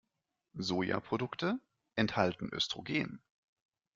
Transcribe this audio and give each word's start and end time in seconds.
Sojaprodukte 0.57 1.59
enthalten 1.95 2.49
Östrogen. 2.51 3.21